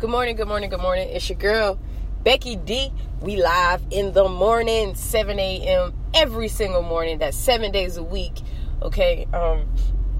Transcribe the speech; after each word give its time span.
Good 0.00 0.10
morning, 0.10 0.34
good 0.34 0.48
morning, 0.48 0.70
good 0.70 0.80
morning. 0.80 1.08
It's 1.08 1.28
your 1.28 1.38
girl, 1.38 1.78
Becky 2.24 2.56
D. 2.56 2.92
We 3.20 3.36
live 3.40 3.80
in 3.92 4.12
the 4.12 4.28
morning, 4.28 4.96
7 4.96 5.38
a.m. 5.38 5.94
every 6.12 6.48
single 6.48 6.82
morning. 6.82 7.18
That's 7.18 7.36
seven 7.36 7.70
days 7.70 7.96
a 7.96 8.02
week. 8.02 8.40
Okay. 8.82 9.28
Um, 9.32 9.68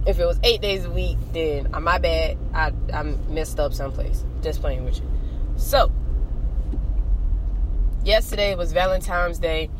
if 0.07 0.21
it 0.21 0.27
was 0.27 0.39
eight 0.45 0.61
days 0.61 0.85
a 0.85 0.91
week, 0.91 1.19
then 1.33 1.75
uh, 1.75 1.81
my 1.81 1.99
bad. 1.99 2.39
I 2.55 2.73
I 2.93 3.03
messed 3.03 3.59
up 3.59 3.75
someplace. 3.75 4.25
Just 4.43 4.61
playing 4.61 4.85
with 4.85 5.01
you. 5.01 5.11
So 5.57 5.91
yesterday 8.05 8.55
was 8.55 8.73
Valentine's 8.73 9.41
Day. 9.41 9.71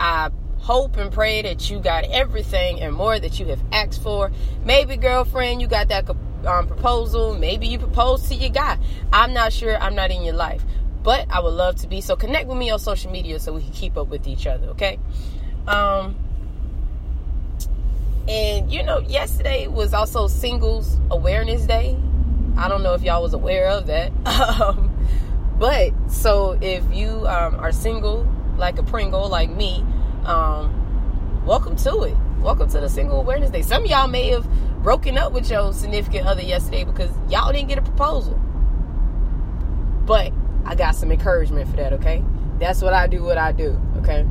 I 0.00 0.30
hope 0.60 0.96
and 0.96 1.12
pray 1.12 1.42
that 1.42 1.68
you 1.68 1.78
got 1.78 2.04
everything 2.04 2.80
and 2.80 2.94
more 2.94 3.18
that 3.18 3.38
you 3.38 3.46
have 3.46 3.60
asked 3.70 4.02
for. 4.02 4.32
Maybe 4.64 4.96
girlfriend, 4.96 5.60
you 5.60 5.66
got 5.66 5.88
that 5.88 6.06
um, 6.46 6.66
proposal. 6.66 7.34
Maybe 7.34 7.66
you 7.66 7.78
propose 7.78 8.28
to 8.28 8.34
your 8.34 8.50
guy. 8.50 8.78
I'm 9.12 9.32
not 9.32 9.52
sure. 9.52 9.76
I'm 9.76 9.94
not 9.94 10.10
in 10.10 10.22
your 10.22 10.34
life, 10.34 10.62
but 11.02 11.26
I 11.30 11.40
would 11.40 11.54
love 11.54 11.76
to 11.76 11.86
be. 11.86 12.00
So 12.00 12.16
connect 12.16 12.48
with 12.48 12.58
me 12.58 12.70
on 12.70 12.78
social 12.78 13.10
media 13.10 13.38
so 13.38 13.52
we 13.52 13.62
can 13.62 13.72
keep 13.72 13.96
up 13.96 14.08
with 14.08 14.26
each 14.26 14.46
other. 14.46 14.68
Okay. 14.68 14.98
Um. 15.66 16.16
And 18.28 18.72
you 18.72 18.84
know, 18.84 18.98
yesterday 19.00 19.66
was 19.66 19.92
also 19.94 20.28
Singles 20.28 20.96
Awareness 21.10 21.66
Day. 21.66 21.96
I 22.56 22.68
don't 22.68 22.82
know 22.82 22.94
if 22.94 23.02
y'all 23.02 23.22
was 23.22 23.34
aware 23.34 23.68
of 23.68 23.86
that. 23.86 24.12
Um, 24.62 24.90
but 25.58 25.92
so 26.10 26.58
if 26.60 26.82
you 26.92 27.08
um, 27.28 27.54
are 27.56 27.70
single, 27.70 28.26
like 28.56 28.78
a 28.78 28.82
Pringle, 28.82 29.28
like 29.28 29.48
me, 29.48 29.84
um, 30.24 31.44
welcome 31.46 31.76
to 31.76 32.02
it. 32.02 32.16
Welcome 32.40 32.68
to 32.70 32.80
the 32.80 32.88
Single 32.88 33.20
Awareness 33.20 33.50
Day. 33.50 33.62
Some 33.62 33.86
y'all 33.86 34.08
may 34.08 34.30
have 34.30 34.44
broken 34.82 35.16
up 35.16 35.32
with 35.32 35.48
your 35.48 35.72
significant 35.72 36.26
other 36.26 36.42
yesterday 36.42 36.84
because 36.84 37.10
y'all 37.30 37.52
didn't 37.52 37.68
get 37.68 37.78
a 37.78 37.82
proposal. 37.82 38.34
But 40.04 40.32
I 40.64 40.74
got 40.74 40.96
some 40.96 41.12
encouragement 41.12 41.70
for 41.70 41.76
that, 41.76 41.92
okay? 41.94 42.24
That's 42.58 42.82
what 42.82 42.92
I 42.92 43.06
do, 43.06 43.22
what 43.22 43.38
I 43.38 43.52
do, 43.52 43.80
okay? 43.98 44.26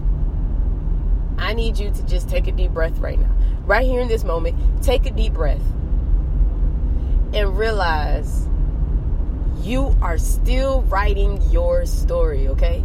I 1.37 1.53
need 1.53 1.77
you 1.77 1.89
to 1.91 2.05
just 2.05 2.29
take 2.29 2.47
a 2.47 2.51
deep 2.51 2.71
breath 2.71 2.97
right 2.99 3.19
now. 3.19 3.31
Right 3.65 3.85
here 3.85 4.01
in 4.01 4.07
this 4.07 4.23
moment, 4.23 4.83
take 4.83 5.05
a 5.05 5.11
deep 5.11 5.33
breath 5.33 5.61
and 7.33 7.57
realize 7.57 8.47
you 9.61 9.95
are 10.01 10.17
still 10.17 10.81
writing 10.83 11.41
your 11.49 11.85
story, 11.85 12.49
okay? 12.49 12.83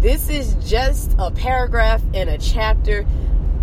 This 0.00 0.28
is 0.28 0.54
just 0.68 1.14
a 1.18 1.30
paragraph 1.30 2.02
and 2.12 2.28
a 2.28 2.36
chapter 2.36 3.06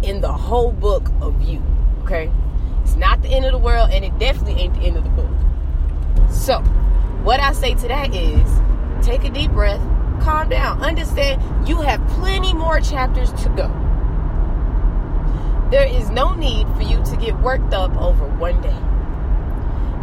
in 0.02 0.22
the 0.22 0.32
whole 0.32 0.72
book 0.72 1.08
of 1.22 1.42
you, 1.44 1.62
okay? 2.04 2.32
Not 3.00 3.22
the 3.22 3.30
end 3.30 3.46
of 3.46 3.54
the 3.54 3.58
world, 3.58 3.92
and 3.94 4.04
it 4.04 4.20
definitely 4.20 4.62
ain't 4.62 4.74
the 4.74 4.82
end 4.82 4.98
of 4.98 5.06
the 5.06 5.10
book. 5.10 5.32
So, 6.30 6.60
what 7.24 7.40
I 7.40 7.54
say 7.54 7.74
to 7.74 7.88
that 7.88 8.14
is 8.14 8.62
take 9.08 9.24
a 9.24 9.30
deep 9.30 9.52
breath, 9.52 9.80
calm 10.22 10.50
down, 10.50 10.84
understand 10.84 11.42
you 11.66 11.78
have 11.78 12.06
plenty 12.10 12.54
more 12.54 12.82
chapters 12.82 13.32
to 13.44 13.50
go. 13.56 13.72
There 15.72 15.88
is 15.88 16.10
no 16.10 16.36
need 16.36 16.68
for 16.76 16.82
you 16.82 17.02
to 17.06 17.16
get 17.16 17.40
worked 17.40 17.74
up 17.74 17.96
over 17.96 18.28
one 18.36 18.62
day. 18.62 18.76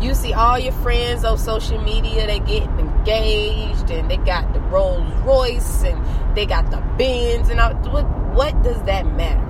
You 0.03 0.15
see 0.15 0.33
all 0.33 0.59
your 0.59 0.73
friends 0.73 1.23
on 1.23 1.37
social 1.37 1.79
media, 1.83 2.27
they 2.27 2.39
get 2.39 2.63
engaged 2.63 3.91
and 3.91 4.11
they 4.11 4.17
got 4.17 4.55
the 4.55 4.61
Rolls 4.61 5.13
Royce 5.23 5.85
and 5.85 6.35
they 6.35 6.47
got 6.47 6.71
the 6.71 6.79
Benz 6.97 7.51
and 7.51 7.61
all. 7.61 7.75
What, 7.75 8.05
what 8.35 8.63
does 8.63 8.83
that 8.85 9.05
matter? 9.05 9.46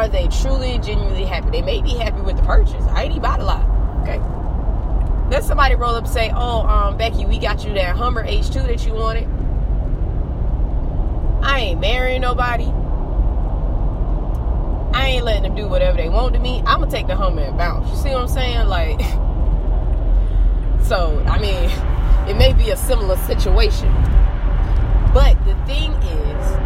Are 0.00 0.08
they 0.08 0.28
truly, 0.28 0.78
genuinely 0.78 1.26
happy? 1.26 1.50
They 1.50 1.60
may 1.60 1.82
be 1.82 1.90
happy 1.90 2.22
with 2.22 2.38
the 2.38 2.42
purchase. 2.44 2.82
I 2.88 3.02
ain't 3.02 3.10
even 3.10 3.20
bought 3.20 3.38
a 3.38 3.44
lot. 3.44 3.62
Okay. 4.00 4.18
Then 5.28 5.42
somebody 5.42 5.74
roll 5.74 5.94
up 5.94 6.04
and 6.04 6.12
say, 6.12 6.32
"Oh, 6.34 6.66
um, 6.66 6.96
Becky, 6.96 7.26
we 7.26 7.38
got 7.38 7.66
you 7.66 7.74
that 7.74 7.96
Hummer 7.96 8.26
H2 8.26 8.66
that 8.66 8.86
you 8.86 8.94
wanted." 8.94 9.28
I 11.42 11.60
ain't 11.60 11.80
marrying 11.82 12.22
nobody. 12.22 12.64
I 14.94 15.08
ain't 15.08 15.24
letting 15.26 15.42
them 15.42 15.54
do 15.54 15.68
whatever 15.68 15.98
they 15.98 16.08
want 16.08 16.32
to 16.32 16.40
me. 16.40 16.62
I'm 16.64 16.80
gonna 16.80 16.90
take 16.90 17.06
the 17.06 17.14
Hummer 17.14 17.42
and 17.42 17.58
bounce. 17.58 17.90
You 17.90 17.96
see 17.96 18.08
what 18.08 18.22
I'm 18.22 18.28
saying? 18.28 18.68
Like, 18.68 19.00
so 20.82 21.22
I 21.26 21.38
mean, 21.38 21.68
it 22.26 22.38
may 22.38 22.54
be 22.54 22.70
a 22.70 22.76
similar 22.78 23.18
situation, 23.26 23.92
but 25.12 25.36
the 25.44 25.54
thing 25.66 25.92
is, 25.92 26.56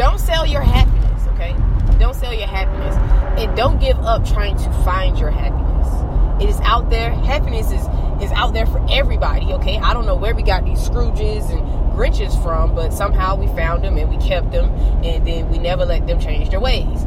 don't 0.00 0.18
sell 0.18 0.46
your 0.46 0.62
happiness, 0.62 1.26
okay? 1.34 1.54
Don't 1.98 2.14
sell 2.14 2.32
your 2.32 2.46
happiness, 2.46 2.96
and 3.40 3.56
don't 3.56 3.80
give 3.80 3.98
up 4.00 4.24
trying 4.26 4.56
to 4.58 4.70
find 4.84 5.18
your 5.18 5.30
happiness. 5.30 6.42
It 6.42 6.48
is 6.48 6.60
out 6.60 6.90
there. 6.90 7.10
Happiness 7.10 7.70
is 7.70 7.86
is 8.22 8.30
out 8.32 8.52
there 8.52 8.66
for 8.66 8.84
everybody, 8.90 9.46
okay? 9.54 9.78
I 9.78 9.94
don't 9.94 10.04
know 10.04 10.14
where 10.14 10.34
we 10.34 10.42
got 10.42 10.64
these 10.64 10.78
Scrooges 10.78 11.48
and 11.50 11.60
Grinches 11.96 12.40
from, 12.42 12.74
but 12.74 12.92
somehow 12.92 13.34
we 13.34 13.46
found 13.48 13.82
them 13.82 13.96
and 13.96 14.10
we 14.10 14.18
kept 14.18 14.52
them, 14.52 14.66
and 15.02 15.26
then 15.26 15.48
we 15.48 15.58
never 15.58 15.86
let 15.86 16.06
them 16.06 16.20
change 16.20 16.50
their 16.50 16.60
ways. 16.60 17.06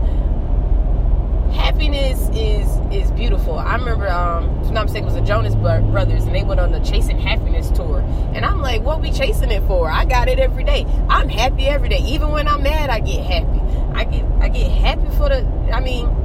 Happiness 1.53 2.29
is 2.33 2.67
is 2.91 3.11
beautiful. 3.11 3.59
I 3.59 3.75
remember, 3.75 4.07
um, 4.07 4.49
if 4.61 4.67
I'm 4.67 4.73
not 4.73 4.85
mistaken, 4.85 5.07
it 5.07 5.11
was 5.11 5.21
the 5.21 5.27
Jonas 5.27 5.53
Brothers, 5.55 6.23
and 6.23 6.35
they 6.35 6.43
went 6.43 6.59
on 6.59 6.71
the 6.71 6.79
Chasing 6.79 7.19
Happiness 7.19 7.69
tour. 7.69 7.99
And 8.33 8.43
I'm 8.43 8.59
like, 8.59 8.81
what 8.81 9.01
we 9.01 9.11
chasing 9.11 9.51
it 9.51 9.61
for? 9.67 9.89
I 9.89 10.05
got 10.05 10.27
it 10.27 10.39
every 10.39 10.63
day. 10.63 10.85
I'm 11.09 11.29
happy 11.29 11.67
every 11.67 11.89
day. 11.89 11.99
Even 11.99 12.31
when 12.31 12.47
I'm 12.47 12.63
mad, 12.63 12.89
I 12.89 12.99
get 13.01 13.23
happy. 13.23 13.59
I 13.93 14.03
get 14.03 14.25
I 14.41 14.49
get 14.49 14.71
happy 14.71 15.09
for 15.15 15.29
the. 15.29 15.45
I 15.71 15.79
mean, 15.79 16.22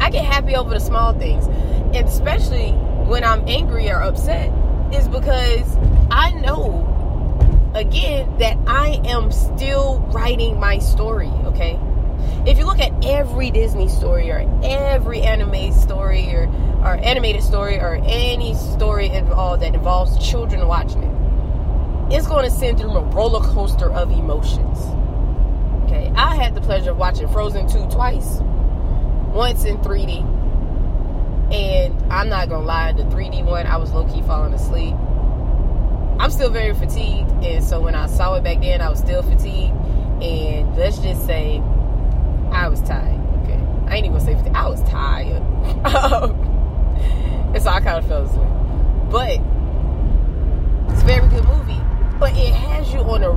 I 0.00 0.10
get 0.10 0.24
happy 0.24 0.56
over 0.56 0.70
the 0.70 0.80
small 0.80 1.12
things, 1.12 1.46
especially 1.96 2.70
when 3.06 3.24
I'm 3.24 3.46
angry 3.48 3.90
or 3.90 4.02
upset, 4.02 4.52
is 4.92 5.08
because 5.08 5.76
I 6.10 6.32
know 6.32 6.88
again 7.74 8.38
that 8.38 8.58
I 8.66 9.00
am 9.04 9.32
still 9.32 10.00
writing 10.12 10.58
my 10.58 10.78
story, 10.78 11.28
okay? 11.46 11.78
If 12.46 12.58
you 12.58 12.64
look 12.64 12.80
at 12.80 13.04
every 13.04 13.50
Disney 13.50 13.88
story 13.88 14.30
or 14.30 14.48
every 14.62 15.22
anime 15.22 15.72
story 15.72 16.34
or, 16.34 16.46
or 16.82 16.96
animated 16.96 17.42
story 17.42 17.78
or 17.78 18.00
any 18.04 18.54
story 18.54 19.08
involved 19.08 19.62
that 19.62 19.74
involves 19.74 20.18
children 20.18 20.66
watching 20.66 21.02
it, 21.02 22.14
it's 22.14 22.26
going 22.26 22.44
to 22.44 22.50
send 22.50 22.78
through 22.78 22.92
a 22.92 23.04
roller 23.06 23.40
coaster 23.40 23.90
of 23.90 24.10
emotions. 24.10 24.78
Okay, 25.84 26.12
I 26.14 26.36
had 26.36 26.54
the 26.54 26.60
pleasure 26.60 26.90
of 26.90 26.98
watching 26.98 27.28
Frozen 27.28 27.68
2 27.68 27.88
twice. 27.88 28.40
Once 29.32 29.64
in 29.64 29.78
3D. 29.78 30.22
And 31.52 32.12
I'm 32.12 32.28
not 32.28 32.48
gonna 32.48 32.64
lie, 32.64 32.92
the 32.92 33.02
3D 33.04 33.44
one, 33.44 33.66
I 33.66 33.76
was 33.76 33.92
low 33.92 34.04
key 34.04 34.22
falling 34.22 34.54
asleep 34.54 34.94
I'm 36.22 36.30
still 36.30 36.50
very 36.50 36.72
fatigued, 36.72 37.32
and 37.42 37.64
so 37.64 37.80
when 37.80 37.96
I 37.96 38.06
saw 38.06 38.34
it 38.34 38.44
back 38.44 38.60
then, 38.60 38.80
I 38.80 38.88
was 38.88 39.00
still 39.00 39.24
fatigued. 39.24 39.74
And 40.22 40.76
let's 40.76 40.98
just 40.98 41.26
say, 41.26 41.60
I 42.52 42.68
was 42.68 42.80
tired. 42.82 43.18
Okay, 43.42 43.58
I 43.88 43.96
ain't 43.96 44.06
even 44.06 44.18
gonna 44.18 44.20
say 44.20 44.36
fatigued. 44.36 44.54
I 44.54 44.68
was 44.68 44.80
tired, 44.84 45.42
and 47.54 47.60
so 47.60 47.70
I 47.70 47.80
kind 47.80 47.98
of 47.98 48.06
fell 48.06 48.22
asleep. 48.22 48.46
But 49.10 49.40
it's 50.92 51.02
a 51.02 51.06
very 51.06 51.28
good 51.28 51.44
movie, 51.44 51.80
but 52.20 52.36
it 52.36 52.54
has 52.54 52.92
you 52.92 53.00
on 53.00 53.24
a 53.24 53.32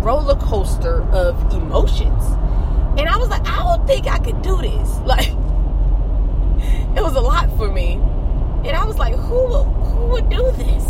roller 0.00 0.36
coaster 0.36 1.02
of 1.12 1.52
emotions. 1.52 2.24
And 2.98 3.10
I 3.10 3.18
was 3.18 3.28
like, 3.28 3.46
I 3.46 3.58
don't 3.58 3.79
think 3.90 4.06
I 4.06 4.18
could 4.18 4.40
do 4.42 4.56
this. 4.62 4.88
Like, 5.10 5.28
it 6.96 7.02
was 7.02 7.14
a 7.16 7.20
lot 7.20 7.50
for 7.56 7.70
me. 7.70 7.94
And 8.64 8.76
I 8.76 8.84
was 8.84 8.98
like, 8.98 9.14
who 9.14 9.46
who 9.64 10.06
would 10.08 10.28
do 10.28 10.52
this? 10.52 10.84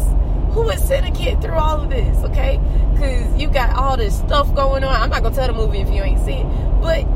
who 0.52 0.62
would 0.62 0.80
send 0.80 1.06
a 1.06 1.12
kid 1.12 1.40
through 1.40 1.54
all 1.54 1.80
of 1.80 1.90
this, 1.90 2.16
okay? 2.24 2.60
Because 2.92 3.40
you 3.40 3.48
got 3.48 3.76
all 3.76 3.96
this 3.96 4.18
stuff 4.18 4.52
going 4.54 4.82
on. 4.82 4.94
I'm 4.94 5.08
not 5.08 5.22
gonna 5.22 5.34
tell 5.34 5.46
the 5.46 5.52
movie 5.52 5.78
if 5.78 5.88
you 5.88 6.02
ain't 6.02 6.24
seen 6.24 6.46
it, 6.50 6.80
but 6.80 7.06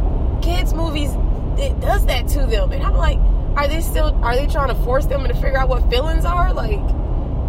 kids' 0.41 0.73
movies 0.73 1.11
it 1.59 1.79
does 1.81 2.07
that 2.07 2.29
to 2.29 2.47
them, 2.47 2.71
and 2.71 2.83
I'm 2.83 2.95
like, 2.95 3.19
are 3.57 3.67
they 3.67 3.81
still 3.81 4.15
are 4.23 4.37
they 4.37 4.47
trying 4.47 4.69
to 4.69 4.81
force 4.85 5.07
them 5.07 5.27
to 5.27 5.35
figure 5.35 5.59
out 5.59 5.69
what 5.69 5.91
feelings 5.91 6.25
are? 6.25 6.55
Like, 6.55 6.81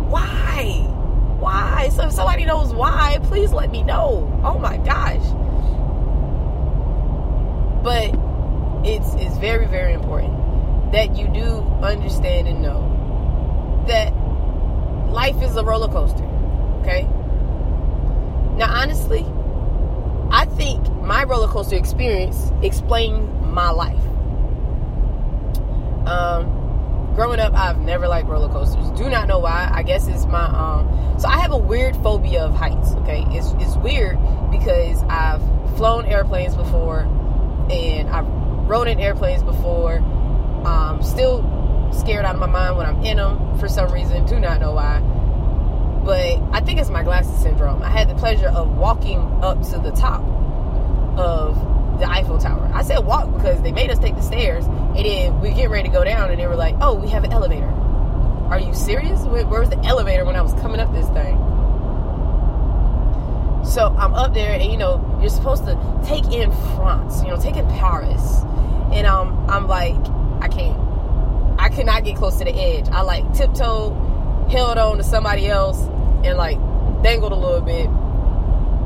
why? 0.09 0.87
Why? 1.39 1.89
So 1.89 2.07
if 2.07 2.13
somebody 2.13 2.45
knows 2.45 2.73
why, 2.73 3.19
please 3.23 3.53
let 3.53 3.69
me 3.69 3.83
know. 3.83 4.41
Oh 4.43 4.57
my 4.57 4.77
gosh. 4.77 5.23
But 7.83 8.24
it's 8.85 9.13
it's 9.15 9.37
very 9.37 9.65
very 9.65 9.93
important 9.93 10.45
that 10.91 11.17
you 11.17 11.27
do 11.27 11.59
understand 11.81 12.47
and 12.47 12.61
know 12.61 13.83
that 13.87 14.13
life 15.11 15.41
is 15.41 15.55
a 15.55 15.63
roller 15.63 15.87
coaster. 15.87 16.23
Okay? 16.81 17.03
Now, 18.57 18.69
honestly, 18.69 19.25
I 20.29 20.45
think 20.45 20.87
my 21.01 21.23
roller 21.23 21.47
coaster 21.47 21.75
experience 21.75 22.51
explained 22.61 23.29
my 23.51 23.69
life. 23.71 24.03
Um, 26.07 27.13
growing 27.15 27.39
up, 27.39 27.53
I've 27.53 27.79
never 27.79 28.07
liked 28.07 28.27
roller 28.27 28.49
coasters. 28.49 28.91
Do 28.91 29.09
not 29.09 29.27
know 29.27 29.39
why. 29.39 29.69
I 29.73 29.83
guess 29.83 30.07
it's 30.07 30.25
my 30.25 30.45
um. 30.45 31.19
So 31.19 31.27
I 31.27 31.39
have 31.39 31.51
a 31.51 31.57
weird 31.57 31.95
phobia 31.97 32.43
of 32.43 32.53
heights. 32.53 32.93
Okay, 32.97 33.25
it's 33.29 33.53
it's 33.59 33.75
weird 33.77 34.17
because 34.51 35.01
I've 35.03 35.41
flown 35.77 36.05
airplanes 36.05 36.55
before, 36.55 37.01
and 37.69 38.09
I've 38.09 38.44
rode 38.65 38.87
in 38.87 38.99
airplanes 38.99 39.43
before. 39.43 39.97
Um, 40.65 41.01
still 41.03 41.43
scared 41.93 42.25
out 42.25 42.35
of 42.35 42.41
my 42.41 42.47
mind 42.47 42.77
when 42.77 42.85
I'm 42.85 43.03
in 43.03 43.17
them 43.17 43.59
for 43.59 43.67
some 43.67 43.91
reason. 43.91 44.25
Do 44.25 44.39
not 44.39 44.59
know 44.59 44.73
why. 44.73 44.99
But 46.03 46.41
I 46.51 46.61
think 46.61 46.79
it's 46.79 46.89
my 46.89 47.03
glasses 47.03 47.39
syndrome. 47.41 47.81
I 47.81 47.89
had 47.89 48.09
the 48.09 48.15
pleasure 48.15 48.47
of 48.47 48.77
walking 48.77 49.19
up 49.41 49.61
to 49.69 49.79
the 49.79 49.91
top 49.91 50.23
of 51.17 51.99
the 51.99 52.09
Eiffel 52.09 52.37
Tower. 52.37 52.69
I 52.73 52.83
said 52.83 52.99
walk 52.99 53.31
because 53.33 53.61
they 53.61 53.71
made 53.71 53.89
us 53.89 53.99
take 53.99 54.15
the 54.15 54.21
stairs, 54.21 54.65
and 54.65 55.05
then 55.05 55.39
we 55.39 55.53
get 55.53 55.69
ready 55.69 55.87
to 55.87 55.93
go 55.93 56.03
down, 56.03 56.29
and 56.29 56.39
they 56.39 56.47
were 56.47 56.55
like, 56.55 56.75
"Oh, 56.81 56.93
we 56.93 57.09
have 57.09 57.23
an 57.23 57.31
elevator." 57.31 57.71
Are 58.49 58.59
you 58.59 58.73
serious? 58.73 59.21
Where, 59.21 59.45
where 59.47 59.61
was 59.61 59.69
the 59.69 59.79
elevator 59.85 60.25
when 60.25 60.35
I 60.35 60.41
was 60.41 60.53
coming 60.55 60.79
up 60.79 60.91
this 60.93 61.07
thing? 61.09 61.35
So 63.65 63.95
I'm 63.97 64.13
up 64.13 64.33
there, 64.33 64.51
and 64.51 64.71
you 64.71 64.77
know, 64.77 65.01
you're 65.19 65.29
supposed 65.29 65.65
to 65.65 65.75
take 66.05 66.25
in 66.25 66.51
France, 66.75 67.23
you 67.23 67.29
know, 67.29 67.37
take 67.37 67.55
in 67.55 67.67
Paris, 67.67 68.43
and 68.95 69.05
um, 69.05 69.49
I'm 69.49 69.67
like, 69.67 69.95
I 70.41 70.47
can't, 70.47 70.79
I 71.59 71.69
cannot 71.69 72.03
get 72.05 72.15
close 72.15 72.37
to 72.37 72.45
the 72.45 72.55
edge. 72.55 72.87
I 72.89 73.01
like 73.01 73.31
tiptoed, 73.33 73.93
held 74.49 74.77
on 74.77 74.97
to 74.97 75.03
somebody 75.03 75.47
else, 75.47 75.79
and 76.23 76.37
like 76.37 76.57
dangled 77.03 77.33
a 77.33 77.35
little 77.35 77.61
bit, 77.61 77.87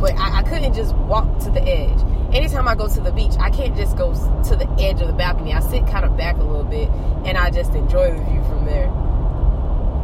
but 0.02 0.14
I, 0.18 0.40
I 0.40 0.44
couldn't 0.44 0.74
just 0.74 0.96
walk 0.96 1.40
to 1.40 1.52
the 1.52 1.62
edge. 1.62 2.02
Anytime 2.34 2.68
I 2.68 2.76
go 2.76 2.88
to 2.88 3.00
the 3.00 3.12
beach, 3.12 3.34
I 3.40 3.50
can't 3.52 3.76
just 3.76 3.96
go 3.98 4.14
to 4.14 4.56
the 4.56 4.68
edge 4.80 5.00
of 5.02 5.08
the 5.08 5.14
balcony. 5.14 5.54
I 5.54 5.60
sit 5.60 5.86
kind 5.88 6.06
of 6.06 6.18
back 6.18 6.38
a 6.38 6.44
little 6.44 6.64
bit, 6.64 6.90
and 7.26 7.38
I 7.38 7.52
just 7.52 7.74
enjoy 7.76 8.12
the 8.12 8.24
view 8.24 8.44
from 8.44 8.66
there 8.66 8.92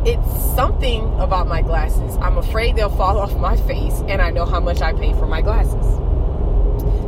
it's 0.06 0.56
something 0.56 1.02
about 1.20 1.48
my 1.48 1.64
glasses. 1.64 2.16
I'm 2.18 2.38
afraid 2.38 2.76
they'll 2.76 2.90
fall 2.90 3.18
off 3.24 3.36
my 3.38 3.58
face, 3.58 4.04
and 4.08 4.22
I 4.22 4.30
know 4.30 4.46
how 4.46 4.60
much 4.60 4.82
I 4.82 4.94
pay 4.94 5.14
for 5.14 5.26
my 5.26 5.42
glasses. 5.42 5.98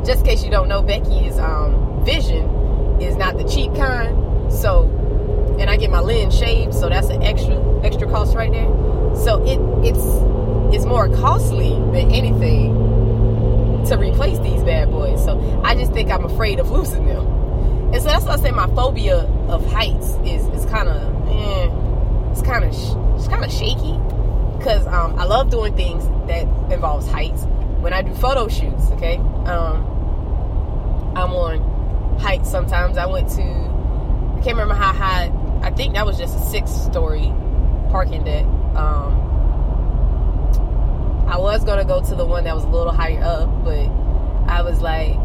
Just 0.06 0.22
in 0.22 0.26
case 0.26 0.44
you 0.44 0.50
don't 0.50 0.68
know, 0.68 0.82
Becky's 0.82 1.38
um, 1.38 2.04
vision 2.04 2.56
is 3.02 3.16
not 3.16 3.38
the 3.38 3.44
cheap 3.44 3.74
kind. 3.76 4.52
So, 4.52 4.86
and 5.60 5.70
I 5.70 5.78
get 5.78 5.90
my 5.90 6.00
lens 6.00 6.38
shaved, 6.38 6.74
so 6.74 6.90
that's 6.90 7.10
an 7.10 7.24
extra 7.24 7.56
extra 7.84 8.10
cost 8.10 8.36
right 8.36 8.52
there. 8.52 8.68
So 9.16 9.44
it 9.44 9.60
it's 9.88 10.76
it's 10.76 10.86
more 10.86 11.10
costly 11.10 11.70
than 11.70 12.12
anything 12.12 12.76
to 13.88 13.98
replace 13.98 14.38
these 14.40 14.64
bad 14.64 14.92
boys. 14.92 15.24
So 15.24 15.62
I 15.64 15.76
just 15.76 15.94
think 15.94 16.12
I'm 16.12 16.26
afraid 16.26 16.60
of 16.60 16.70
losing 16.72 17.06
them. 17.06 17.26
And 17.94 18.02
so 18.02 18.10
that's 18.10 18.26
why 18.26 18.34
I 18.34 18.38
say 18.38 18.52
my 18.52 18.68
phobia 18.68 19.20
of 19.48 19.66
heights 19.72 20.18
is 20.26 20.46
is 20.48 20.66
kind 20.66 20.90
of 20.90 21.28
eh 21.30 21.88
it's 22.32 22.42
kind 22.42 22.64
of 22.64 22.74
it's 23.18 23.28
kind 23.28 23.44
of 23.44 23.52
shaky 23.52 23.98
because 24.58 24.86
um, 24.88 25.18
I 25.18 25.26
love 25.26 25.50
doing 25.50 25.76
things 25.76 26.06
that 26.28 26.44
involves 26.72 27.08
heights. 27.08 27.44
When 27.80 27.94
I 27.94 28.02
do 28.02 28.14
photo 28.16 28.48
shoots, 28.48 28.92
okay, 28.92 29.18
um, 29.18 29.86
I'm 31.16 31.32
on 31.34 31.76
heights. 32.19 32.50
Sometimes 32.50 32.98
I 32.98 33.06
went 33.06 33.30
to 33.30 33.42
I 33.42 34.42
can't 34.42 34.58
remember 34.58 34.75
how 34.75 34.94
high. 34.94 35.31
I 35.62 35.72
think 35.72 35.96
that 35.96 36.06
was 36.06 36.18
just 36.18 36.36
a 36.36 36.40
six-story 36.40 37.34
parking 37.90 38.24
deck. 38.24 38.46
Um, 38.75 39.28
I 41.28 41.38
was 41.40 41.64
gonna 41.64 41.86
go 41.86 42.02
to 42.02 42.16
the 42.16 42.25
one 42.25 42.44
that 42.44 42.54
was 42.54 42.64
a 42.64 42.69
little 42.69 42.94
higher 42.94 43.22
up, 43.24 43.50
but 43.64 43.88
I 44.48 44.62
was 44.62 44.80
like, 44.80 45.16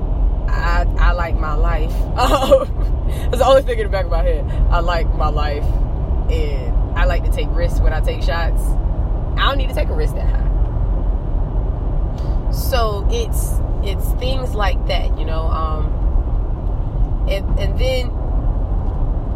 I 0.49 0.87
I 0.99 1.13
like 1.13 1.39
my 1.39 1.55
life. 1.55 1.91
That's 2.17 3.39
the 3.39 3.45
only 3.47 3.63
thing 3.63 3.79
in 3.79 3.85
the 3.85 3.91
back 3.91 4.07
of 4.07 4.11
my 4.11 4.23
head. 4.23 4.51
I 4.71 4.81
like 4.81 5.13
my 5.15 5.29
life, 5.29 5.65
and 6.31 6.99
I 6.99 7.05
like 7.05 7.25
to 7.25 7.31
take 7.31 7.49
risks 7.51 7.81
when 7.81 7.93
I 7.93 8.01
take 8.01 8.23
shots. 8.23 8.63
I 9.37 9.49
don't 9.49 9.59
need 9.59 9.69
to 9.69 9.75
take 9.75 9.89
a 9.89 9.95
risk 9.95 10.15
that 10.15 10.27
high. 10.27 10.49
So 12.53 13.07
it's 13.11 13.53
it's 13.83 14.11
things 14.15 14.55
like 14.55 14.87
that, 14.87 15.19
you 15.19 15.25
know. 15.25 15.43
Um, 15.43 16.02
and 17.29 17.59
and 17.59 17.79
then 17.79 18.11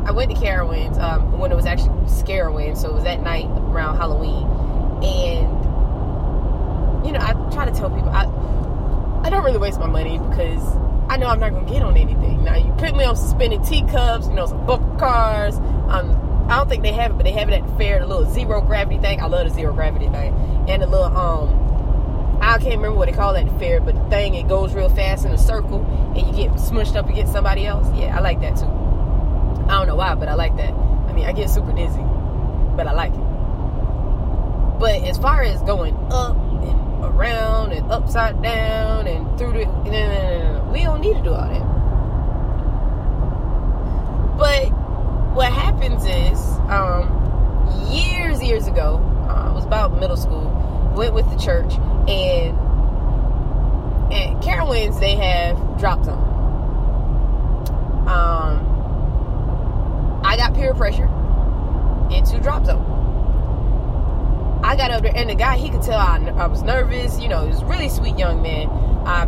I 0.07 0.13
went 0.13 0.31
to 0.31 0.37
Carowinds 0.37 1.01
um, 1.01 1.39
when 1.39 1.51
it 1.51 1.57
was 1.57 1.67
actually 1.67 1.91
Scarowinds, 2.07 2.79
so 2.79 2.91
it 2.91 2.95
was 2.95 3.05
that 3.05 3.23
night 3.23 3.47
around 3.47 3.97
Halloween, 3.97 4.47
and 5.05 7.07
you 7.07 7.13
know 7.13 7.21
I 7.21 7.33
try 7.53 7.65
to 7.65 7.73
tell 7.73 7.91
people 7.91 8.11
I 8.11 8.25
I 9.25 9.31
don't 9.31 9.45
really 9.45 9.59
waste 9.59 9.81
my 9.81 9.87
money 9.87 10.19
because 10.19 10.63
I 11.09 11.17
know 11.17 11.27
I'm 11.27 11.41
not 11.41 11.53
gonna 11.53 11.69
get 11.69 11.83
on 11.83 11.97
anything. 11.97 12.45
Now 12.45 12.57
you 12.57 12.73
put 12.79 12.97
me 12.97 13.05
on 13.05 13.17
suspended 13.17 13.65
teacups, 13.65 14.29
you 14.29 14.35
know, 14.35 14.47
some 14.47 14.65
book 14.67 14.83
cars. 14.99 15.57
Um, 15.57 16.23
I 16.49 16.59
don't 16.59 16.69
think 16.69 16.85
they 16.85 16.93
have 16.93 17.11
it, 17.11 17.15
but 17.15 17.25
they 17.25 17.33
have 17.33 17.49
it 17.49 17.55
at 17.55 17.67
the 17.67 17.77
fair, 17.77 17.99
the 17.99 18.07
little 18.07 18.33
zero 18.33 18.61
gravity 18.61 18.99
thing. 18.99 19.21
I 19.21 19.27
love 19.27 19.49
the 19.49 19.55
zero 19.55 19.73
gravity 19.73 20.09
thing. 20.09 20.33
And 20.69 20.83
the 20.83 20.87
little 20.87 21.07
um 21.07 21.66
I 22.57 22.59
can't 22.59 22.77
remember 22.77 22.97
what 22.97 23.11
they 23.11 23.15
call 23.15 23.35
that 23.35 23.47
at 23.47 23.59
fair, 23.59 23.83
but 23.83 23.95
the 23.95 24.09
thing 24.09 24.35
it 24.35 24.49
goes 24.49 24.73
real 24.73 24.89
fast 24.89 25.27
in 25.27 25.31
a 25.31 25.37
circle 25.37 25.85
and 26.17 26.27
you 26.27 26.33
get 26.33 26.53
smushed 26.53 26.97
up 26.97 27.07
against 27.07 27.31
somebody 27.35 27.67
else. 27.67 27.87
Yeah, 27.95 28.17
I 28.17 28.21
like 28.21 28.41
that 28.41 28.57
too. 28.57 28.65
I 28.65 29.77
don't 29.77 29.87
know 29.87 29.95
why, 29.95 30.15
but 30.15 30.31
I 30.31 30.35
like 30.37 30.57
that. 30.57 30.73
I 30.73 31.13
mean 31.13 31.27
I 31.27 31.33
get 31.33 31.51
super 31.51 31.71
dizzy, 31.73 32.01
but 32.75 32.87
I 32.87 32.93
like 32.95 33.13
it. 33.13 34.79
But 34.81 35.03
as 35.03 35.19
far 35.19 35.43
as 35.43 35.61
going 35.65 35.95
up 36.11 36.35
and 36.35 37.05
around 37.05 37.73
and 37.73 37.93
upside 37.93 38.41
down 38.41 39.07
and 39.07 39.37
through 39.37 39.53
the 39.53 39.67
no, 39.67 39.91
no, 39.91 40.65
no, 40.65 40.71
we 40.73 40.83
don't 40.83 41.03
need 41.03 41.13
to 41.13 41.23
do 41.23 41.35
all 41.35 41.47
that. 41.47 41.77
But 44.39 44.69
what 45.35 45.53
happens 45.53 46.07
is, 46.07 46.41
um, 46.71 47.93
years, 47.93 48.43
years 48.43 48.67
ago, 48.67 48.97
uh, 49.29 49.51
it 49.51 49.55
was 49.55 49.67
about 49.67 50.01
middle 50.01 50.17
school, 50.17 50.95
went 50.97 51.13
with 51.13 51.29
the 51.31 51.37
church, 51.37 51.75
and 52.09 52.57
at 54.13 54.43
Carowinds, 54.43 55.01
they 55.01 55.17
have 55.17 55.57
drop 55.79 56.05
zone. 56.05 56.23
Um, 58.09 58.61
I 60.25 60.37
got 60.37 60.55
peer 60.55 60.75
pressure 60.75 61.09
into 62.11 62.39
drop 62.41 62.65
zone. 62.67 62.95
I 64.63 64.77
got 64.77 64.91
up 64.91 65.03
there, 65.03 65.13
and 65.15 65.31
the 65.31 65.35
guy, 65.35 65.57
he 65.57 65.71
could 65.71 65.83
tell 65.83 65.99
I, 65.99 66.19
I 66.37 66.47
was 66.47 66.63
nervous. 66.63 67.21
You 67.21 67.29
know, 67.29 67.43
he 67.43 67.49
was 67.49 67.63
really 67.65 67.89
sweet 67.89 68.19
young 68.19 68.43
man. 68.43 68.69
I 69.07 69.27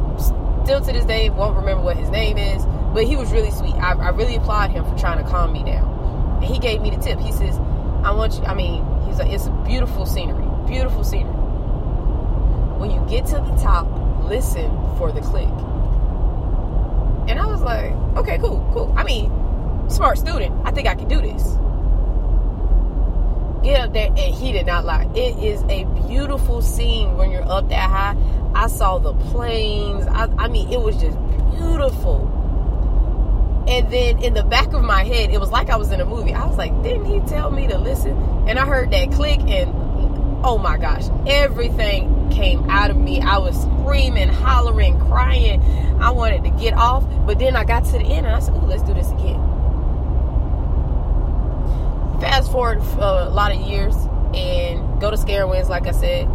still 0.64 0.80
to 0.80 0.92
this 0.92 1.04
day 1.04 1.30
won't 1.30 1.56
remember 1.56 1.82
what 1.82 1.96
his 1.96 2.10
name 2.10 2.38
is, 2.38 2.64
but 2.94 3.04
he 3.04 3.16
was 3.16 3.32
really 3.32 3.50
sweet. 3.50 3.74
I, 3.74 3.92
I 3.92 4.08
really 4.10 4.36
applaud 4.36 4.70
him 4.70 4.84
for 4.84 4.96
trying 4.98 5.22
to 5.22 5.30
calm 5.30 5.52
me 5.52 5.64
down 5.64 5.98
he 6.42 6.58
gave 6.58 6.80
me 6.80 6.90
the 6.90 6.96
tip. 6.96 7.18
He 7.18 7.32
says, 7.32 7.58
I 8.04 8.12
want 8.12 8.34
you, 8.34 8.44
I 8.44 8.54
mean, 8.54 8.84
he's 9.06 9.18
like, 9.18 9.30
it's 9.30 9.48
beautiful 9.66 10.06
scenery, 10.06 10.46
beautiful 10.66 11.04
scenery. 11.04 11.34
When 12.78 12.90
you 12.90 13.04
get 13.08 13.26
to 13.26 13.34
the 13.34 13.56
top, 13.60 13.86
listen 14.24 14.70
for 14.98 15.10
the 15.12 15.20
click. 15.20 15.48
And 17.28 17.38
I 17.38 17.46
was 17.46 17.60
like, 17.60 17.92
okay, 18.16 18.38
cool, 18.38 18.68
cool. 18.72 18.94
I 18.96 19.04
mean, 19.04 19.30
smart 19.90 20.18
student. 20.18 20.54
I 20.64 20.70
think 20.70 20.86
I 20.86 20.94
can 20.94 21.08
do 21.08 21.20
this. 21.20 21.42
Get 23.64 23.80
up 23.80 23.92
there, 23.92 24.06
and 24.06 24.34
he 24.34 24.52
did 24.52 24.66
not 24.66 24.84
lie. 24.84 25.10
It 25.14 25.42
is 25.42 25.62
a 25.64 25.84
beautiful 26.06 26.62
scene 26.62 27.16
when 27.16 27.30
you're 27.30 27.46
up 27.50 27.68
that 27.70 27.90
high. 27.90 28.16
I 28.54 28.68
saw 28.68 28.98
the 28.98 29.12
planes. 29.12 30.06
I, 30.06 30.28
I 30.38 30.48
mean, 30.48 30.72
it 30.72 30.80
was 30.80 30.96
just 30.96 31.18
beautiful. 31.56 32.34
And 33.68 33.90
then 33.92 34.22
in 34.22 34.32
the 34.32 34.44
back 34.44 34.72
of 34.72 34.82
my 34.82 35.04
head, 35.04 35.30
it 35.30 35.38
was 35.38 35.50
like 35.50 35.68
I 35.68 35.76
was 35.76 35.90
in 35.90 36.00
a 36.00 36.06
movie. 36.06 36.32
I 36.32 36.46
was 36.46 36.56
like, 36.56 36.82
didn't 36.82 37.04
he 37.04 37.20
tell 37.28 37.50
me 37.50 37.66
to 37.66 37.76
listen? 37.76 38.16
And 38.48 38.58
I 38.58 38.64
heard 38.64 38.90
that 38.92 39.12
click, 39.12 39.40
and 39.40 39.70
oh 40.44 40.56
my 40.56 40.78
gosh, 40.78 41.04
everything 41.26 42.14
came 42.30 42.68
out 42.70 42.90
of 42.90 42.96
me. 42.96 43.20
I 43.20 43.38
was 43.38 43.60
screaming, 43.60 44.28
hollering, 44.28 44.98
crying. 45.00 45.62
I 46.00 46.10
wanted 46.10 46.44
to 46.44 46.50
get 46.50 46.74
off, 46.74 47.04
but 47.26 47.38
then 47.38 47.56
I 47.56 47.64
got 47.64 47.84
to 47.86 47.92
the 47.92 48.04
end 48.04 48.26
and 48.26 48.34
I 48.34 48.40
said, 48.40 48.54
oh, 48.54 48.66
let's 48.66 48.82
do 48.82 48.94
this 48.94 49.10
again. 49.10 49.40
Fast 52.20 52.50
forward 52.50 52.78
a 52.98 53.30
lot 53.30 53.52
of 53.52 53.60
years 53.60 53.94
and 54.34 55.00
go 55.00 55.10
to 55.10 55.16
Scarowinds, 55.16 55.68
like 55.68 55.86
I 55.86 55.92
said. 55.92 56.26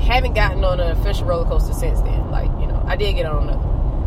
Haven't 0.00 0.34
gotten 0.34 0.62
on 0.64 0.80
an 0.80 0.90
official 0.98 1.26
roller 1.26 1.46
coaster 1.46 1.72
since 1.72 2.00
then. 2.02 2.30
Like, 2.30 2.50
you 2.60 2.66
know, 2.66 2.82
I 2.86 2.96
did 2.96 3.14
get 3.14 3.26
on 3.26 3.48
another 3.48 3.66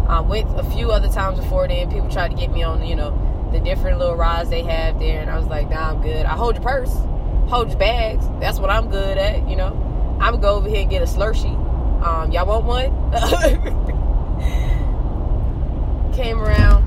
um, 0.10 0.28
went 0.28 0.50
a 0.60 0.64
few 0.64 0.92
other 0.92 1.08
times 1.08 1.40
before 1.40 1.68
then. 1.68 1.90
People 1.92 2.10
tried 2.10 2.32
to 2.32 2.36
get 2.36 2.52
me 2.52 2.64
on, 2.64 2.84
you 2.86 2.96
know, 2.96 3.14
the 3.52 3.60
different 3.60 4.00
little 4.00 4.16
rides 4.16 4.50
they 4.50 4.64
have 4.64 5.00
there, 5.00 5.22
and 5.22 5.30
I 5.30 5.38
was 5.38 5.48
like, 5.48 5.70
nah, 5.70 5.92
I'm 5.92 6.02
good. 6.02 6.26
I 6.26 6.36
hold 6.36 6.56
your 6.56 6.64
purse, 6.64 6.94
your 7.50 7.78
bags. 7.78 8.28
That's 8.40 8.60
what 8.60 8.70
I'm 8.70 8.90
good 8.90 9.18
at, 9.18 9.50
you 9.50 9.56
know. 9.56 9.74
I'm 10.22 10.34
gonna 10.34 10.42
go 10.42 10.56
over 10.56 10.70
here 10.70 10.82
and 10.82 10.90
get 10.90 11.02
a 11.02 11.06
Slurpee. 11.06 11.56
Um, 12.04 12.32
y'all 12.32 12.46
want 12.46 12.66
one? 12.66 12.92
Came 16.14 16.40
around, 16.40 16.86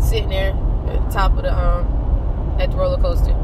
sitting 0.00 0.30
there 0.30 0.52
at 0.88 1.04
the 1.04 1.10
top 1.12 1.36
of 1.36 1.42
the 1.42 1.52
um 1.52 2.56
at 2.60 2.70
the 2.70 2.76
roller 2.76 3.00
coaster. 3.00 3.34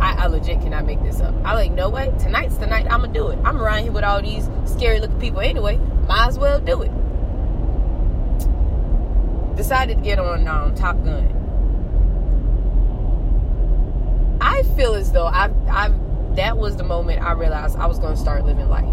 I, 0.00 0.24
I, 0.24 0.26
legit 0.26 0.60
cannot 0.60 0.84
make 0.84 1.02
this 1.02 1.20
up. 1.20 1.34
I 1.42 1.54
like, 1.54 1.72
no 1.72 1.88
way. 1.88 2.12
Tonight's 2.18 2.58
the 2.58 2.66
night 2.66 2.86
I'm 2.90 3.00
gonna 3.00 3.12
do 3.12 3.28
it. 3.28 3.38
I'm 3.44 3.60
around 3.60 3.84
here 3.84 3.92
with 3.92 4.04
all 4.04 4.20
these 4.20 4.50
scary 4.66 5.00
looking 5.00 5.18
people 5.18 5.40
anyway. 5.40 5.78
Might 6.06 6.28
as 6.28 6.38
well 6.38 6.60
do 6.60 6.82
it. 6.82 6.92
Decided 9.56 9.96
to 9.96 10.02
get 10.02 10.18
on 10.18 10.46
um, 10.46 10.74
Top 10.74 11.02
Gun. 11.02 11.45
feel 14.74 14.94
as 14.94 15.12
though 15.12 15.26
I, 15.26 15.50
I, 15.68 15.90
that 16.34 16.56
was 16.56 16.76
the 16.76 16.84
moment 16.84 17.22
I 17.22 17.32
realized 17.32 17.76
I 17.76 17.86
was 17.86 17.98
going 17.98 18.14
to 18.14 18.20
start 18.20 18.44
living 18.44 18.68
life. 18.68 18.84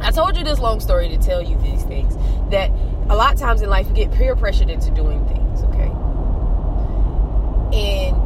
I 0.00 0.10
told 0.10 0.36
you 0.36 0.44
this 0.44 0.58
long 0.58 0.80
story 0.80 1.08
to 1.08 1.18
tell 1.18 1.42
you 1.42 1.56
these 1.58 1.82
things 1.84 2.16
that 2.50 2.70
a 3.08 3.16
lot 3.16 3.32
of 3.32 3.40
times 3.40 3.62
in 3.62 3.70
life 3.70 3.88
you 3.88 3.94
get 3.94 4.12
peer 4.12 4.36
pressured 4.36 4.68
into 4.70 4.90
doing 4.90 5.26
things, 5.26 5.62
okay? 5.64 5.90
And 7.76 8.16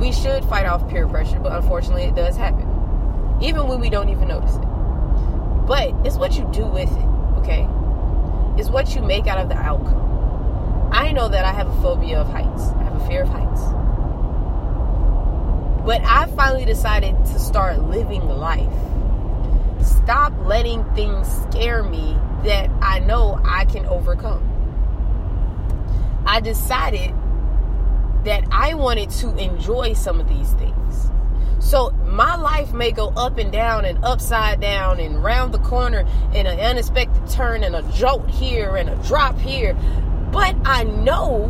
we 0.00 0.12
should 0.12 0.44
fight 0.44 0.66
off 0.66 0.88
peer 0.88 1.08
pressure, 1.08 1.40
but 1.40 1.52
unfortunately 1.52 2.04
it 2.04 2.14
does 2.14 2.36
happen. 2.36 2.66
Even 3.42 3.66
when 3.68 3.80
we 3.80 3.90
don't 3.90 4.08
even 4.08 4.28
notice 4.28 4.54
it. 4.56 4.62
But 5.66 5.94
it's 6.06 6.16
what 6.16 6.38
you 6.38 6.48
do 6.52 6.66
with 6.66 6.90
it, 6.90 7.08
okay? 7.38 7.68
It's 8.58 8.70
what 8.70 8.94
you 8.94 9.02
make 9.02 9.26
out 9.26 9.38
of 9.38 9.48
the 9.48 9.56
outcome. 9.56 10.90
I 10.92 11.12
know 11.12 11.28
that 11.28 11.44
I 11.44 11.52
have 11.52 11.68
a 11.68 11.82
phobia 11.82 12.18
of 12.20 12.28
heights. 12.28 12.70
I 12.70 12.84
have 12.84 12.96
a 13.00 13.06
fear 13.06 13.22
of 13.22 13.28
heights. 13.28 13.77
But 15.84 16.02
I 16.04 16.26
finally 16.36 16.64
decided 16.64 17.16
to 17.16 17.38
start 17.38 17.82
living 17.82 18.28
life. 18.28 18.72
Stop 19.82 20.32
letting 20.44 20.84
things 20.94 21.26
scare 21.50 21.82
me 21.82 22.16
that 22.44 22.70
I 22.82 22.98
know 23.00 23.40
I 23.44 23.64
can 23.64 23.86
overcome. 23.86 24.44
I 26.26 26.40
decided 26.40 27.14
that 28.24 28.44
I 28.50 28.74
wanted 28.74 29.10
to 29.10 29.34
enjoy 29.36 29.94
some 29.94 30.20
of 30.20 30.28
these 30.28 30.52
things. 30.54 31.10
So 31.60 31.90
my 31.90 32.36
life 32.36 32.72
may 32.72 32.92
go 32.92 33.08
up 33.08 33.38
and 33.38 33.50
down 33.50 33.84
and 33.84 34.02
upside 34.04 34.60
down 34.60 35.00
and 35.00 35.22
round 35.22 35.52
the 35.52 35.58
corner 35.58 36.06
in 36.34 36.46
an 36.46 36.60
unexpected 36.60 37.28
turn 37.28 37.64
and 37.64 37.74
a 37.74 37.82
jolt 37.92 38.28
here 38.28 38.76
and 38.76 38.88
a 38.88 38.96
drop 39.06 39.38
here. 39.38 39.74
But 40.30 40.56
I 40.64 40.84
know 40.84 41.48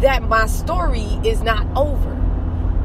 that 0.00 0.22
my 0.22 0.46
story 0.46 1.20
is 1.24 1.42
not 1.42 1.66
over. 1.76 2.23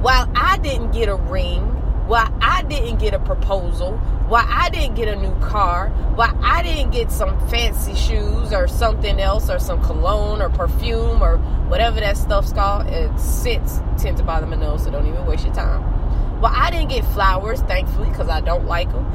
While 0.01 0.31
I 0.35 0.57
didn't 0.57 0.91
get 0.91 1.09
a 1.09 1.15
ring, 1.15 1.61
while 2.07 2.33
I 2.41 2.63
didn't 2.63 2.99
get 2.99 3.13
a 3.13 3.19
proposal, 3.19 3.97
while 4.29 4.45
I 4.47 4.69
didn't 4.69 4.95
get 4.95 5.07
a 5.07 5.15
new 5.15 5.33
car, 5.41 5.89
while 6.15 6.37
I 6.41 6.63
didn't 6.63 6.91
get 6.91 7.11
some 7.11 7.37
fancy 7.49 7.93
shoes 7.95 8.53
or 8.53 8.67
something 8.67 9.19
else 9.19 9.49
or 9.49 9.59
some 9.59 9.83
cologne 9.83 10.41
or 10.41 10.49
perfume 10.49 11.21
or 11.21 11.37
whatever 11.67 11.99
that 11.99 12.15
stuff's 12.17 12.53
called, 12.53 12.87
it 12.87 13.19
sits 13.19 13.79
tend 13.97 14.17
to 14.17 14.23
bother 14.23 14.47
my 14.47 14.55
nose, 14.55 14.85
so 14.85 14.91
don't 14.91 15.05
even 15.05 15.25
waste 15.25 15.45
your 15.45 15.53
time. 15.53 16.41
Well, 16.41 16.53
I 16.55 16.71
didn't 16.71 16.89
get 16.89 17.03
flowers, 17.05 17.61
thankfully, 17.61 18.09
because 18.09 18.29
I 18.29 18.39
don't 18.39 18.65
like 18.65 18.89
them. 18.91 19.05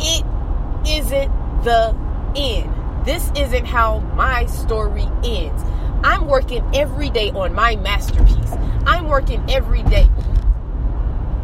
It 0.00 0.24
isn't 0.88 1.30
the 1.62 1.94
end. 2.34 2.72
This 3.04 3.30
isn't 3.36 3.66
how 3.66 4.00
my 4.16 4.46
story 4.46 5.06
ends. 5.22 5.62
I'm 6.04 6.26
working 6.26 6.62
every 6.74 7.08
day 7.08 7.30
on 7.30 7.54
my 7.54 7.76
masterpiece. 7.76 8.52
I'm 8.86 9.08
working 9.08 9.42
every 9.50 9.82
day. 9.84 10.06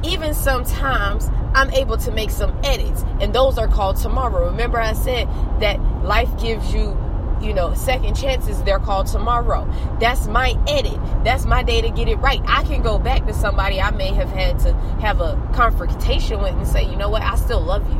Even 0.04 0.34
sometimes 0.34 1.30
I'm 1.54 1.70
able 1.70 1.96
to 1.96 2.10
make 2.10 2.30
some 2.30 2.56
edits, 2.62 3.02
and 3.20 3.34
those 3.34 3.56
are 3.56 3.66
called 3.66 3.96
tomorrow. 3.96 4.50
Remember, 4.50 4.78
I 4.78 4.92
said 4.92 5.28
that 5.60 5.80
life 6.04 6.28
gives 6.38 6.74
you 6.74 6.96
you 7.40 7.54
know, 7.54 7.72
second 7.72 8.14
chances, 8.14 8.62
they're 8.64 8.78
called 8.78 9.06
tomorrow. 9.06 9.66
That's 9.98 10.26
my 10.26 10.58
edit. 10.68 10.98
That's 11.24 11.46
my 11.46 11.62
day 11.62 11.80
to 11.80 11.88
get 11.88 12.06
it 12.06 12.16
right. 12.16 12.38
I 12.44 12.64
can 12.64 12.82
go 12.82 12.98
back 12.98 13.24
to 13.28 13.32
somebody 13.32 13.80
I 13.80 13.92
may 13.92 14.12
have 14.12 14.28
had 14.28 14.58
to 14.58 14.74
have 15.00 15.22
a 15.22 15.40
confrontation 15.54 16.42
with 16.42 16.52
and 16.52 16.68
say, 16.68 16.84
you 16.84 16.96
know 16.96 17.08
what, 17.08 17.22
I 17.22 17.36
still 17.36 17.62
love 17.62 17.90
you. 17.90 17.98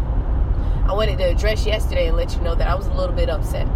I 0.86 0.92
wanted 0.92 1.16
to 1.18 1.24
address 1.24 1.64
yesterday 1.64 2.08
and 2.08 2.18
let 2.18 2.34
you 2.34 2.42
know 2.42 2.54
that 2.54 2.68
I 2.68 2.74
was 2.74 2.86
a 2.86 2.92
little 2.92 3.16
bit 3.16 3.30
upset. 3.30 3.66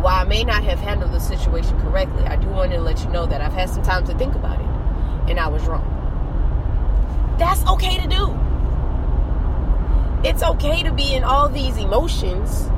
While 0.00 0.20
I 0.20 0.24
may 0.24 0.44
not 0.44 0.62
have 0.64 0.78
handled 0.78 1.12
the 1.12 1.20
situation 1.20 1.80
correctly, 1.80 2.24
I 2.24 2.36
do 2.36 2.48
want 2.48 2.72
to 2.72 2.80
let 2.80 3.02
you 3.02 3.10
know 3.10 3.26
that 3.26 3.40
I've 3.40 3.52
had 3.52 3.70
some 3.70 3.82
time 3.82 4.06
to 4.06 4.14
think 4.16 4.34
about 4.34 4.60
it 4.60 5.30
and 5.30 5.40
I 5.40 5.48
was 5.48 5.64
wrong. 5.66 5.92
That's 7.38 7.64
okay 7.66 7.98
to 7.98 8.06
do. 8.08 8.38
It's 10.28 10.42
okay 10.42 10.82
to 10.82 10.92
be 10.92 11.14
in 11.14 11.24
all 11.24 11.48
these 11.48 11.76
emotions 11.76 12.68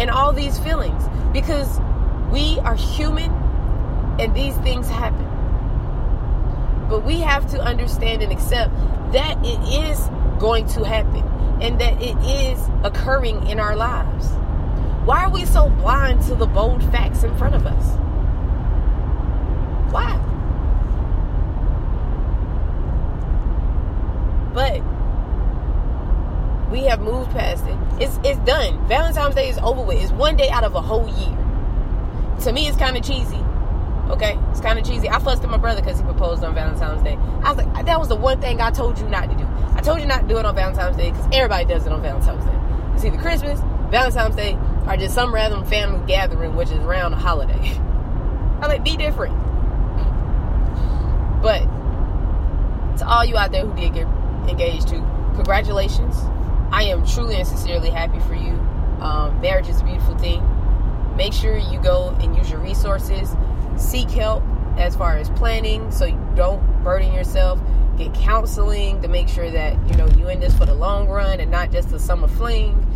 and 0.00 0.10
all 0.10 0.32
these 0.32 0.58
feelings 0.58 1.02
because 1.32 1.80
we 2.30 2.58
are 2.60 2.74
human 2.74 3.30
and 4.18 4.34
these 4.34 4.56
things 4.58 4.88
happen. 4.88 5.26
But 6.88 7.04
we 7.04 7.20
have 7.20 7.50
to 7.50 7.60
understand 7.60 8.22
and 8.22 8.32
accept 8.32 8.72
that 9.12 9.38
it 9.44 9.60
is 9.86 9.98
going 10.38 10.66
to 10.68 10.84
happen 10.84 11.22
and 11.60 11.80
that 11.80 12.00
it 12.02 12.16
is 12.24 12.58
occurring 12.84 13.46
in 13.48 13.60
our 13.60 13.76
lives. 13.76 14.28
Why 15.08 15.24
are 15.24 15.30
we 15.30 15.46
so 15.46 15.70
blind 15.70 16.20
to 16.24 16.34
the 16.34 16.44
bold 16.44 16.82
facts 16.92 17.22
in 17.22 17.34
front 17.38 17.54
of 17.54 17.64
us? 17.64 17.96
Why? 19.90 20.18
But 24.52 24.82
we 26.70 26.84
have 26.84 27.00
moved 27.00 27.30
past 27.30 27.64
it. 27.64 28.02
It's 28.02 28.20
it's 28.22 28.38
done. 28.40 28.86
Valentine's 28.86 29.34
Day 29.34 29.48
is 29.48 29.56
over 29.60 29.80
with. 29.80 29.96
It's 29.96 30.12
one 30.12 30.36
day 30.36 30.50
out 30.50 30.64
of 30.64 30.74
a 30.74 30.82
whole 30.82 31.08
year. 31.08 31.38
To 32.42 32.52
me, 32.52 32.68
it's 32.68 32.76
kind 32.76 32.94
of 32.94 33.02
cheesy. 33.02 33.42
Okay, 34.10 34.38
it's 34.50 34.60
kind 34.60 34.78
of 34.78 34.84
cheesy. 34.84 35.08
I 35.08 35.20
fussed 35.20 35.42
at 35.42 35.48
my 35.48 35.56
brother 35.56 35.80
because 35.80 35.96
he 35.96 36.04
proposed 36.04 36.44
on 36.44 36.54
Valentine's 36.54 37.02
Day. 37.02 37.16
I 37.42 37.54
was 37.54 37.64
like, 37.64 37.86
that 37.86 37.98
was 37.98 38.08
the 38.08 38.16
one 38.16 38.42
thing 38.42 38.60
I 38.60 38.70
told 38.70 38.98
you 38.98 39.08
not 39.08 39.30
to 39.30 39.34
do. 39.34 39.48
I 39.74 39.80
told 39.80 40.00
you 40.00 40.06
not 40.06 40.20
to 40.20 40.28
do 40.28 40.36
it 40.36 40.44
on 40.44 40.54
Valentine's 40.54 40.98
Day 40.98 41.12
because 41.12 41.24
everybody 41.32 41.64
does 41.64 41.86
it 41.86 41.92
on 41.94 42.02
Valentine's 42.02 42.44
Day. 42.44 42.58
It's 42.94 43.04
either 43.06 43.22
Christmas, 43.22 43.58
Valentine's 43.90 44.36
Day, 44.36 44.58
or 44.88 44.96
just 44.96 45.14
some 45.14 45.34
random 45.34 45.64
family 45.66 46.04
gathering, 46.06 46.56
which 46.56 46.70
is 46.70 46.78
around 46.78 47.12
a 47.12 47.16
holiday. 47.16 47.52
I'm 48.60 48.68
like, 48.68 48.82
be 48.82 48.96
different. 48.96 49.36
But 51.42 51.60
to 52.98 53.06
all 53.06 53.24
you 53.24 53.36
out 53.36 53.52
there 53.52 53.66
who 53.66 53.76
did 53.76 53.94
get 53.94 54.06
engaged 54.48 54.88
to, 54.88 54.96
congratulations. 55.34 56.16
I 56.70 56.84
am 56.84 57.06
truly 57.06 57.36
and 57.36 57.46
sincerely 57.46 57.90
happy 57.90 58.18
for 58.20 58.34
you. 58.34 58.52
Um, 59.00 59.40
marriage 59.40 59.68
is 59.68 59.80
a 59.80 59.84
beautiful 59.84 60.16
thing. 60.18 60.42
Make 61.16 61.32
sure 61.32 61.56
you 61.56 61.80
go 61.80 62.16
and 62.20 62.36
use 62.36 62.50
your 62.50 62.60
resources. 62.60 63.34
Seek 63.76 64.10
help 64.10 64.42
as 64.76 64.96
far 64.96 65.16
as 65.16 65.30
planning 65.30 65.90
so 65.90 66.06
you 66.06 66.32
don't 66.34 66.62
burden 66.82 67.12
yourself. 67.12 67.60
Get 67.96 68.14
counseling 68.14 69.02
to 69.02 69.08
make 69.08 69.28
sure 69.28 69.50
that 69.50 69.74
you 69.88 69.96
know 69.96 70.06
you 70.16 70.28
in 70.28 70.40
this 70.40 70.56
for 70.56 70.66
the 70.66 70.74
long 70.74 71.08
run 71.08 71.40
and 71.40 71.50
not 71.50 71.72
just 71.72 71.92
a 71.92 71.98
summer 71.98 72.28
fling. 72.28 72.86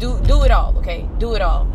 Do 0.00 0.20
do 0.22 0.42
it 0.42 0.50
all, 0.50 0.76
okay? 0.78 1.08
Do 1.18 1.34
it 1.34 1.42
all. 1.42 1.70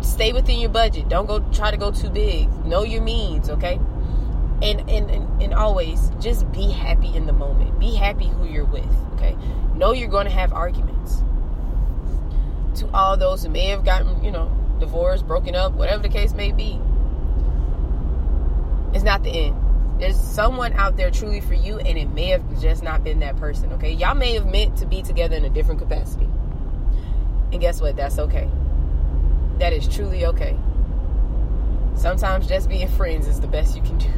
Stay 0.00 0.32
within 0.32 0.58
your 0.58 0.70
budget. 0.70 1.08
Don't 1.08 1.26
go 1.26 1.40
try 1.52 1.70
to 1.70 1.76
go 1.76 1.90
too 1.90 2.08
big. 2.08 2.48
Know 2.64 2.82
your 2.82 3.02
means, 3.02 3.50
okay? 3.50 3.78
And 4.62 4.88
and, 4.88 5.10
and, 5.10 5.42
and 5.42 5.52
always 5.52 6.10
just 6.20 6.50
be 6.52 6.70
happy 6.70 7.14
in 7.14 7.26
the 7.26 7.32
moment. 7.34 7.78
Be 7.78 7.94
happy 7.94 8.28
who 8.28 8.46
you're 8.46 8.64
with, 8.64 8.88
okay? 9.14 9.36
know 9.82 9.92
you're 9.92 10.08
going 10.08 10.26
to 10.26 10.32
have 10.32 10.52
arguments. 10.52 11.22
To 12.80 12.88
all 12.94 13.16
those 13.16 13.42
who 13.42 13.48
may 13.48 13.66
have 13.66 13.84
gotten, 13.84 14.22
you 14.24 14.30
know, 14.30 14.50
divorced, 14.78 15.26
broken 15.26 15.56
up, 15.56 15.72
whatever 15.72 16.02
the 16.02 16.08
case 16.08 16.32
may 16.34 16.52
be, 16.52 16.80
it's 18.94 19.04
not 19.04 19.24
the 19.24 19.30
end. 19.30 19.56
There's 20.00 20.18
someone 20.18 20.72
out 20.74 20.96
there 20.96 21.10
truly 21.10 21.40
for 21.40 21.54
you, 21.54 21.78
and 21.78 21.98
it 21.98 22.08
may 22.10 22.26
have 22.26 22.60
just 22.60 22.82
not 22.82 23.02
been 23.04 23.18
that 23.20 23.36
person, 23.36 23.72
okay? 23.72 23.92
Y'all 23.92 24.14
may 24.14 24.34
have 24.34 24.46
meant 24.46 24.76
to 24.78 24.86
be 24.86 25.02
together 25.02 25.36
in 25.36 25.44
a 25.44 25.50
different 25.50 25.80
capacity. 25.80 26.28
And 27.52 27.60
guess 27.60 27.80
what? 27.80 27.96
That's 27.96 28.18
okay. 28.18 28.48
That 29.58 29.72
is 29.72 29.86
truly 29.86 30.26
okay. 30.26 30.56
Sometimes 31.94 32.46
just 32.46 32.68
being 32.68 32.88
friends 32.88 33.28
is 33.28 33.40
the 33.40 33.46
best 33.46 33.76
you 33.76 33.82
can 33.82 33.98
do. 33.98 34.10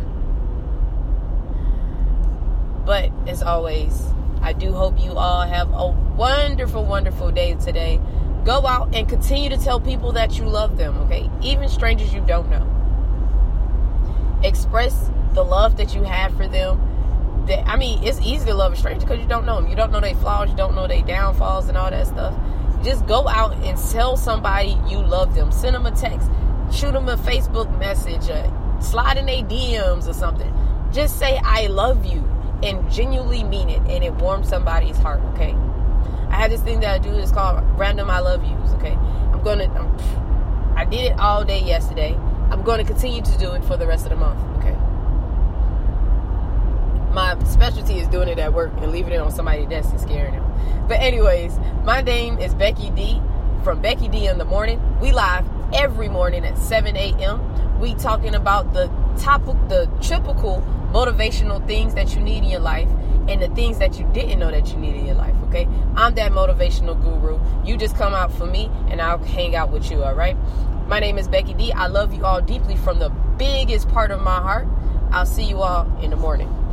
But 2.86 3.10
as 3.26 3.42
always, 3.42 4.06
I 4.40 4.52
do 4.52 4.72
hope 4.72 4.98
you 5.00 5.12
all 5.12 5.42
have 5.42 5.72
a 5.72 5.88
wonderful, 6.16 6.84
wonderful 6.84 7.30
day 7.32 7.54
today. 7.54 8.00
Go 8.44 8.66
out 8.66 8.94
and 8.94 9.08
continue 9.08 9.50
to 9.50 9.56
tell 9.56 9.80
people 9.80 10.12
that 10.12 10.38
you 10.38 10.44
love 10.44 10.76
them, 10.76 10.96
okay? 10.98 11.30
Even 11.42 11.68
strangers 11.68 12.12
you 12.12 12.20
don't 12.20 12.50
know. 12.50 12.70
Express 14.44 15.10
the 15.32 15.42
love 15.42 15.78
that 15.78 15.94
you 15.94 16.02
have 16.02 16.36
for 16.36 16.46
them. 16.46 17.44
That 17.46 17.66
I 17.66 17.76
mean, 17.76 18.04
it's 18.04 18.20
easy 18.20 18.46
to 18.46 18.54
love 18.54 18.74
a 18.74 18.76
stranger 18.76 19.00
because 19.00 19.18
you 19.18 19.26
don't 19.26 19.46
know 19.46 19.56
them. 19.60 19.68
You 19.68 19.76
don't 19.76 19.90
know 19.90 20.00
their 20.00 20.14
flaws, 20.14 20.50
you 20.50 20.56
don't 20.56 20.74
know 20.74 20.86
their 20.86 21.02
downfalls 21.02 21.68
and 21.68 21.76
all 21.76 21.90
that 21.90 22.06
stuff. 22.06 22.34
Just 22.84 23.06
go 23.06 23.26
out 23.28 23.54
and 23.54 23.78
tell 23.90 24.16
somebody 24.16 24.78
you 24.86 24.98
love 24.98 25.34
them. 25.34 25.50
Send 25.50 25.74
them 25.74 25.86
a 25.86 25.90
text, 25.90 26.30
shoot 26.70 26.92
them 26.92 27.08
a 27.08 27.16
Facebook 27.16 27.78
message, 27.78 28.28
or 28.28 28.52
slide 28.82 29.16
in 29.16 29.24
their 29.24 29.42
DMs 29.42 30.06
or 30.06 30.12
something. 30.12 30.52
Just 30.92 31.18
say 31.18 31.40
I 31.42 31.66
love 31.68 32.04
you 32.04 32.22
and 32.62 32.90
genuinely 32.92 33.42
mean 33.42 33.70
it 33.70 33.80
and 33.88 34.04
it 34.04 34.14
warms 34.16 34.48
somebody's 34.48 34.98
heart, 34.98 35.20
okay? 35.32 35.54
I 36.28 36.36
have 36.36 36.50
this 36.50 36.60
thing 36.60 36.80
that 36.80 36.94
I 36.94 36.98
do 36.98 37.14
it's 37.14 37.32
called 37.32 37.64
random 37.78 38.10
I 38.10 38.20
love 38.20 38.44
yous, 38.44 38.72
okay? 38.74 38.92
I'm 39.32 39.42
gonna 39.42 39.64
I'm, 39.64 40.76
I 40.76 40.84
did 40.84 41.12
it 41.12 41.18
all 41.18 41.42
day 41.44 41.62
yesterday. 41.62 42.14
I'm 42.50 42.62
to 42.64 42.84
continue 42.84 43.22
to 43.22 43.38
do 43.38 43.52
it 43.52 43.64
for 43.64 43.76
the 43.76 43.86
rest 43.86 44.04
of 44.04 44.10
the 44.10 44.16
month? 44.16 44.53
My 47.14 47.38
specialty 47.44 48.00
is 48.00 48.08
doing 48.08 48.28
it 48.28 48.40
at 48.40 48.52
work 48.52 48.72
and 48.78 48.90
leaving 48.90 49.12
it 49.12 49.20
on 49.20 49.30
somebody's 49.30 49.68
desk 49.68 49.90
and 49.90 50.00
scaring 50.00 50.32
them. 50.32 50.86
But 50.88 50.98
anyways, 50.98 51.56
my 51.84 52.00
name 52.00 52.40
is 52.40 52.56
Becky 52.56 52.90
D 52.90 53.22
from 53.62 53.80
Becky 53.80 54.08
D 54.08 54.26
in 54.26 54.36
the 54.36 54.44
morning. 54.44 54.82
We 54.98 55.12
live 55.12 55.46
every 55.72 56.08
morning 56.08 56.44
at 56.44 56.58
7 56.58 56.96
a.m. 56.96 57.78
We 57.78 57.94
talking 57.94 58.34
about 58.34 58.72
the 58.72 58.88
topic, 59.16 59.54
the 59.68 59.88
typical 60.00 60.60
motivational 60.90 61.64
things 61.68 61.94
that 61.94 62.16
you 62.16 62.20
need 62.20 62.38
in 62.38 62.50
your 62.50 62.58
life 62.58 62.88
and 63.28 63.40
the 63.40 63.48
things 63.50 63.78
that 63.78 63.96
you 63.96 64.10
didn't 64.12 64.40
know 64.40 64.50
that 64.50 64.72
you 64.72 64.76
need 64.76 64.96
in 64.96 65.06
your 65.06 65.14
life, 65.14 65.36
okay? 65.44 65.68
I'm 65.94 66.16
that 66.16 66.32
motivational 66.32 67.00
guru. 67.00 67.38
You 67.64 67.76
just 67.76 67.96
come 67.96 68.12
out 68.12 68.32
for 68.32 68.46
me 68.46 68.72
and 68.88 69.00
I'll 69.00 69.18
hang 69.18 69.54
out 69.54 69.70
with 69.70 69.88
you, 69.88 70.02
all 70.02 70.14
right? 70.14 70.36
My 70.88 70.98
name 70.98 71.16
is 71.18 71.28
Becky 71.28 71.54
D. 71.54 71.70
I 71.70 71.86
love 71.86 72.12
you 72.12 72.24
all 72.24 72.40
deeply 72.40 72.74
from 72.74 72.98
the 72.98 73.10
biggest 73.38 73.88
part 73.90 74.10
of 74.10 74.20
my 74.20 74.40
heart. 74.40 74.66
I'll 75.12 75.26
see 75.26 75.44
you 75.44 75.62
all 75.62 75.86
in 76.02 76.10
the 76.10 76.16
morning. 76.16 76.63